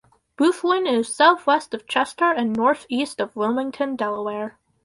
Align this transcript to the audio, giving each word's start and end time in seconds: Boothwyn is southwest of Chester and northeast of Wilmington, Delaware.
Boothwyn 0.35 0.87
is 0.87 1.13
southwest 1.15 1.75
of 1.75 1.85
Chester 1.85 2.31
and 2.31 2.55
northeast 2.57 3.19
of 3.19 3.35
Wilmington, 3.35 3.95
Delaware. 3.95 4.57